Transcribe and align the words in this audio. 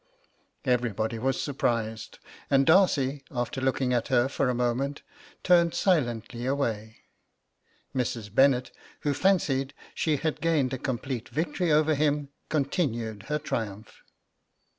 'Everybody 0.65 1.19
was 1.19 1.39
surprised, 1.39 2.17
and 2.49 2.65
Darcy, 2.65 3.23
after 3.29 3.61
looking 3.61 3.93
at 3.93 4.07
her 4.07 4.27
for 4.27 4.49
a 4.49 4.55
moment, 4.55 5.03
turned 5.43 5.75
silently 5.75 6.47
away. 6.47 7.01
Mrs. 7.95 8.33
Bennet, 8.33 8.71
who 9.01 9.13
fancied 9.13 9.75
she 9.93 10.17
had 10.17 10.41
gained 10.41 10.73
a 10.73 10.79
complete 10.79 11.29
victory 11.29 11.71
over 11.71 11.93
him, 11.93 12.29
continued 12.49 13.25
her 13.27 13.37
triumph.' 13.37 14.01